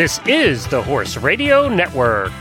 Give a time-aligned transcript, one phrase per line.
[0.00, 2.32] This is the Horse Radio Network.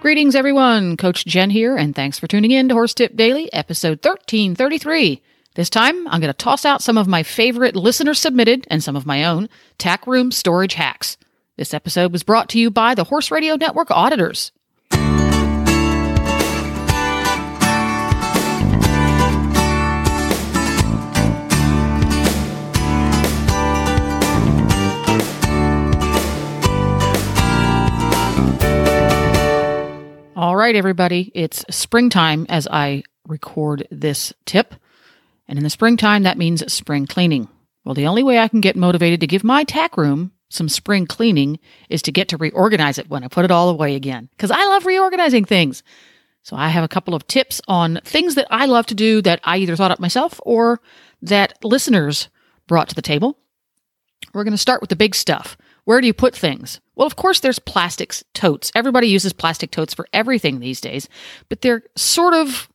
[0.00, 0.96] Greetings, everyone.
[0.96, 5.22] Coach Jen here, and thanks for tuning in to Horse Tip Daily, episode 1333.
[5.54, 8.96] This time, I'm going to toss out some of my favorite listener submitted and some
[8.96, 9.48] of my own
[9.78, 11.16] tack room storage hacks.
[11.56, 14.50] This episode was brought to you by the Horse Radio Network auditors.
[30.66, 34.74] Right, everybody, it's springtime as I record this tip.
[35.46, 37.48] And in the springtime, that means spring cleaning.
[37.84, 41.06] Well, the only way I can get motivated to give my tack room some spring
[41.06, 44.28] cleaning is to get to reorganize it when I put it all away again.
[44.32, 45.84] Because I love reorganizing things.
[46.42, 49.38] So I have a couple of tips on things that I love to do that
[49.44, 50.80] I either thought up myself or
[51.22, 52.28] that listeners
[52.66, 53.38] brought to the table.
[54.34, 55.56] We're going to start with the big stuff.
[55.86, 56.80] Where do you put things?
[56.96, 58.72] Well, of course, there's plastics totes.
[58.74, 61.08] Everybody uses plastic totes for everything these days,
[61.48, 62.68] but they're sort of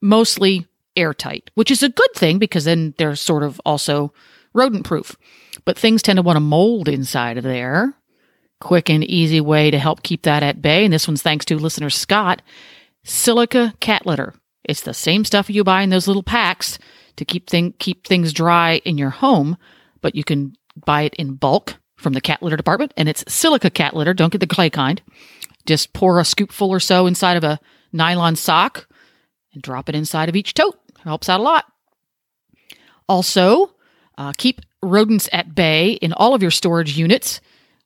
[0.00, 4.14] mostly airtight, which is a good thing because then they're sort of also
[4.54, 5.14] rodent proof.
[5.66, 7.94] But things tend to want to mold inside of there.
[8.62, 10.84] Quick and easy way to help keep that at bay.
[10.84, 12.40] And this one's thanks to listener Scott.
[13.04, 14.32] Silica cat litter.
[14.64, 16.78] It's the same stuff you buy in those little packs
[17.16, 19.58] to keep thing, keep things dry in your home,
[20.00, 20.54] but you can
[20.86, 24.14] buy it in bulk from the cat litter department, and it's silica cat litter.
[24.14, 25.02] Don't get the clay kind.
[25.66, 27.58] Just pour a scoopful or so inside of a
[27.92, 28.86] nylon sock
[29.52, 30.78] and drop it inside of each tote.
[31.02, 31.64] Helps out a lot.
[33.08, 33.74] Also,
[34.16, 37.40] uh, keep rodents at bay in all of your storage units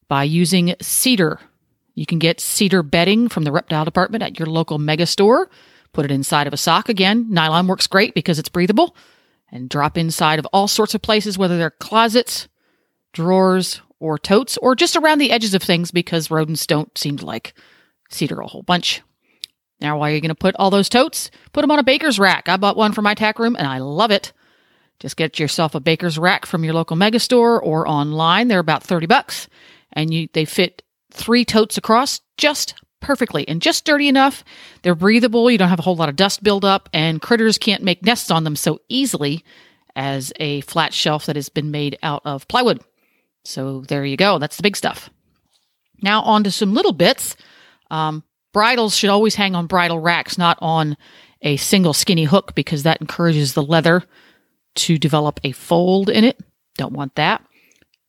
[0.08, 1.41] by using cedar.
[1.94, 5.50] You can get cedar bedding from the reptile department at your local mega store.
[5.92, 7.27] Put it inside of a sock again.
[7.30, 8.94] Nylon works great because it's breathable.
[9.50, 12.48] And drop inside of all sorts of places, whether they're closets,
[13.12, 17.27] drawers, or totes, or just around the edges of things because rodents don't seem to
[17.27, 17.55] like
[18.11, 19.03] cedar a whole bunch.
[19.81, 21.31] Now, why are you going to put all those totes?
[21.53, 22.48] Put them on a baker's rack.
[22.48, 24.33] I bought one for my tack room and I love it.
[24.98, 28.48] Just get yourself a baker's rack from your local mega store or online.
[28.48, 29.48] They're about 30 bucks
[29.92, 30.83] and you, they fit
[31.13, 34.42] three totes across just perfectly and just dirty enough.
[34.83, 35.48] They're breathable.
[35.48, 38.42] You don't have a whole lot of dust buildup and critters can't make nests on
[38.42, 39.45] them so easily
[39.95, 42.81] as a flat shelf that has been made out of plywood.
[43.48, 44.39] So there you go.
[44.39, 45.09] That's the big stuff.
[46.03, 47.35] Now on to some little bits.
[47.91, 48.23] Um,
[48.53, 50.98] bridles should always hang on bridle racks, not on
[51.41, 54.05] a single skinny hook because that encourages the leather
[54.75, 56.39] to develop a fold in it.
[56.77, 57.42] Don't want that.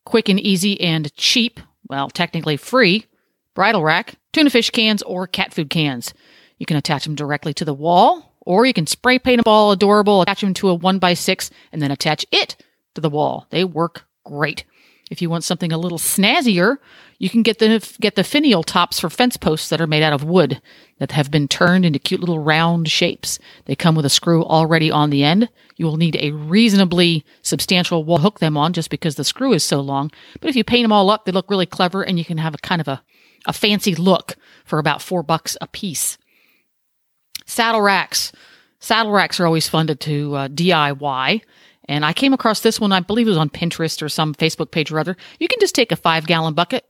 [0.04, 1.58] Quick and easy and cheap,
[1.88, 3.06] well, technically free,
[3.54, 6.12] bridle rack, tuna fish cans or cat food cans.
[6.58, 9.72] You can attach them directly to the wall, or you can spray paint them all
[9.72, 12.62] adorable, attach them to a one by six, and then attach it
[12.94, 13.46] to the wall.
[13.48, 14.66] They work great.
[15.10, 16.76] If you want something a little snazzier,
[17.18, 20.12] you can get the get the finial tops for fence posts that are made out
[20.12, 20.62] of wood
[20.98, 23.40] that have been turned into cute little round shapes.
[23.64, 25.48] They come with a screw already on the end.
[25.76, 29.52] You will need a reasonably substantial wall to hook them on just because the screw
[29.52, 30.12] is so long.
[30.40, 32.54] But if you paint them all up, they look really clever and you can have
[32.54, 33.02] a kind of a,
[33.46, 36.18] a fancy look for about four bucks a piece.
[37.46, 38.30] Saddle racks.
[38.78, 41.42] Saddle racks are always fun to, uh, DIY.
[41.90, 44.70] And I came across this one, I believe it was on Pinterest or some Facebook
[44.70, 45.16] page or other.
[45.40, 46.84] You can just take a five gallon bucket,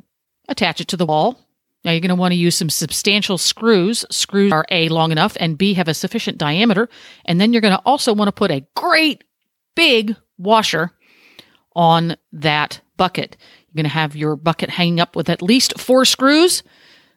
[0.47, 1.41] attach it to the wall.
[1.83, 4.05] Now you're going to want to use some substantial screws.
[4.11, 6.91] Screws are A, long enough, and B, have a sufficient diameter.
[7.25, 9.25] And then you're going to also want to put a great
[9.75, 10.93] big washer
[11.75, 13.39] on that bucket.
[13.69, 16.63] You're going to have your bucket hanging up with at least four screws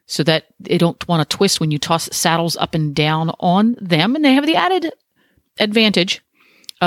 [0.05, 3.75] so that they don't want to twist when you toss saddles up and down on
[3.81, 4.15] them.
[4.15, 4.93] And they have the added
[5.59, 6.23] advantage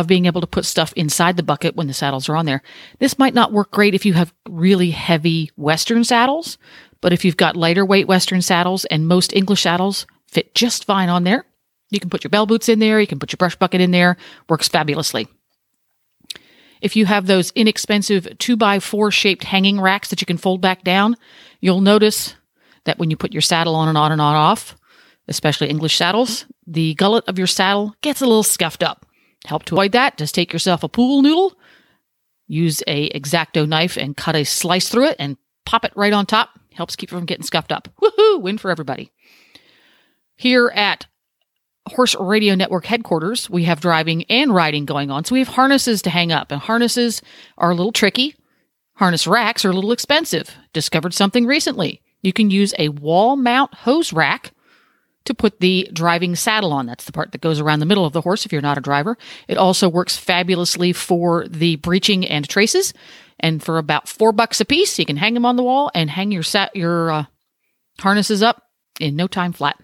[0.01, 2.63] of being able to put stuff inside the bucket when the saddles are on there.
[2.99, 6.59] This might not work great if you have really heavy Western saddles,
[7.01, 11.09] but if you've got lighter weight Western saddles and most English saddles fit just fine
[11.09, 11.45] on there,
[11.91, 13.91] you can put your bell boots in there, you can put your brush bucket in
[13.91, 14.17] there,
[14.49, 15.29] works fabulously.
[16.81, 20.61] If you have those inexpensive two by four shaped hanging racks that you can fold
[20.61, 21.17] back down,
[21.61, 22.35] you'll notice
[22.85, 24.77] that when you put your saddle on and on and on off,
[25.29, 29.06] especially English saddles, the gullet of your saddle gets a little scuffed up.
[29.47, 31.57] Help to avoid that, just take yourself a pool noodle,
[32.49, 36.27] use a X-Acto knife and cut a slice through it and pop it right on
[36.27, 36.51] top.
[36.75, 37.89] Helps keep it from getting scuffed up.
[38.03, 38.43] Woohoo!
[38.43, 39.13] Win for everybody.
[40.35, 41.07] Here at
[41.89, 45.25] Horse Radio Network headquarters, we have driving and riding going on.
[45.25, 47.23] So we have harnesses to hang up, and harnesses
[47.57, 48.35] are a little tricky.
[48.95, 50.55] Harness racks are a little expensive.
[50.73, 52.03] Discovered something recently.
[52.21, 54.53] You can use a wall mount hose rack
[55.27, 56.87] to put the driving saddle on.
[56.87, 58.83] That's the part that goes around the middle of the horse if you're not a
[58.83, 59.17] driver.
[59.49, 62.93] It also works fabulously for the breeching and traces.
[63.39, 66.09] And for about four bucks a piece, you can hang them on the wall and
[66.09, 67.25] hang your sat your uh,
[67.99, 68.63] harnesses up
[68.99, 69.77] in no time flat.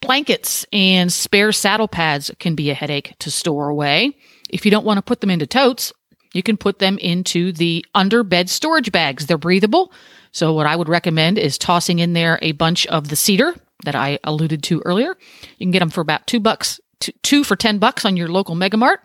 [0.00, 4.16] Blankets and spare saddle pads can be a headache to store away.
[4.50, 5.92] If you don't want to put them into totes,
[6.34, 9.26] you can put them into the under bed storage bags.
[9.26, 9.92] They're breathable.
[10.32, 13.94] So what I would recommend is tossing in there a bunch of the cedar that
[13.94, 15.16] I alluded to earlier.
[15.58, 16.80] You can get them for about two bucks,
[17.22, 18.98] two for 10 bucks on your local Megamart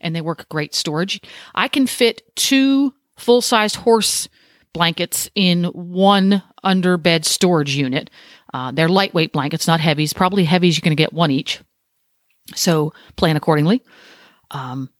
[0.00, 1.20] and they work great storage.
[1.54, 4.28] I can fit two full sized horse
[4.72, 8.10] blankets in one under bed storage unit.
[8.52, 10.12] Uh, they're lightweight blankets, not heavies.
[10.12, 11.60] Probably heavies, you're going to get one each.
[12.54, 13.82] So plan accordingly.
[14.50, 14.90] Um,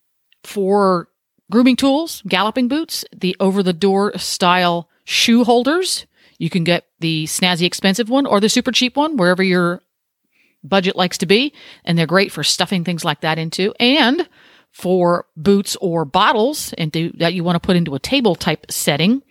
[0.45, 1.09] for
[1.51, 6.05] grooming tools, galloping boots, the over the door style shoe holders.
[6.39, 9.81] You can get the snazzy expensive one or the super cheap one, wherever your
[10.63, 11.55] budget likes to be.
[11.85, 13.73] And they're great for stuffing things like that into.
[13.81, 14.29] And
[14.71, 19.23] for boots or bottles into, that you want to put into a table type setting,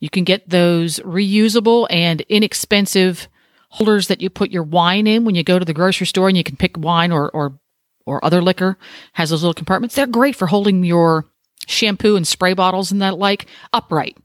[0.00, 3.28] you can get those reusable and inexpensive
[3.70, 6.36] holders that you put your wine in when you go to the grocery store and
[6.36, 7.58] you can pick wine or, or,
[8.06, 8.78] or other liquor
[9.14, 9.96] has those little compartments.
[9.96, 11.26] They're great for holding your
[11.66, 14.16] shampoo and spray bottles and that like upright,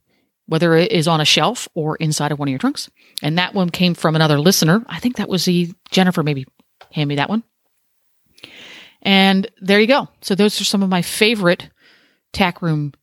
[0.50, 2.90] whether it is on a shelf or inside of one of your trunks.
[3.22, 4.84] And that one came from another listener.
[4.88, 6.44] I think that was the Jennifer maybe
[6.90, 7.44] hand me that one.
[9.00, 10.08] And there you go.
[10.22, 11.70] So those are some of my favorite
[12.32, 12.94] tack room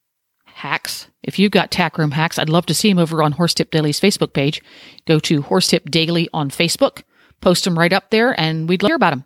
[0.43, 1.07] hacks.
[1.23, 3.99] If you've got tack room hacks, I'd love to see them over on Horsetip Daily's
[3.99, 4.61] Facebook page.
[5.05, 7.03] Go to Horsetip Daily on Facebook,
[7.39, 9.23] post them right up there, and we'd love to hear about them.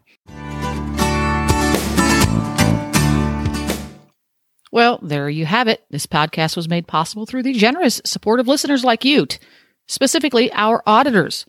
[4.72, 5.84] Well, there you have it.
[5.90, 9.28] This podcast was made possible through the generous support of listeners like you,
[9.88, 11.46] specifically our auditors.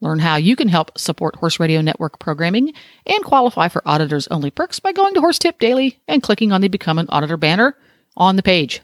[0.00, 2.72] Learn how you can help support Horse Radio Network programming
[3.06, 6.68] and qualify for auditors only perks by going to Horsetip Daily and clicking on the
[6.68, 7.76] Become an Auditor banner
[8.16, 8.80] on the page.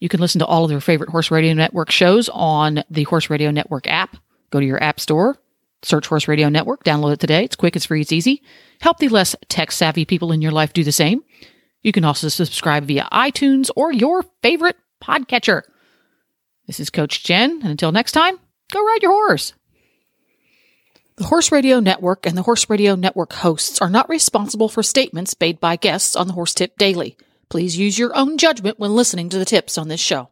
[0.00, 3.30] You can listen to all of your favorite Horse Radio Network shows on the Horse
[3.30, 4.16] Radio Network app.
[4.50, 5.38] Go to your app store,
[5.82, 7.44] search Horse Radio Network, download it today.
[7.44, 8.42] It's quick, it's free, it's easy.
[8.80, 11.22] Help the less tech savvy people in your life do the same.
[11.84, 15.62] You can also subscribe via iTunes or your favorite podcatcher.
[16.66, 18.38] This is Coach Jen, and until next time,
[18.74, 19.52] Go ride your horse.
[21.16, 25.36] The Horse Radio Network and the Horse Radio Network hosts are not responsible for statements
[25.40, 27.16] made by guests on the Horse Tip Daily.
[27.48, 30.28] Please use your own judgment when listening to the tips on this show.